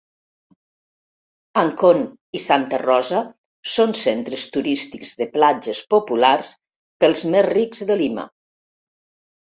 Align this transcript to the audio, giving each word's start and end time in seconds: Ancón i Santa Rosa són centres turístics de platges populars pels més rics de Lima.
Ancón 1.63 2.01
i 2.39 2.41
Santa 2.47 2.79
Rosa 2.85 3.21
són 3.75 3.95
centres 4.01 4.49
turístics 4.57 5.15
de 5.23 5.31
platges 5.37 5.85
populars 5.99 6.53
pels 7.05 7.27
més 7.33 7.51
rics 7.55 7.89
de 7.93 8.05
Lima. 8.05 8.31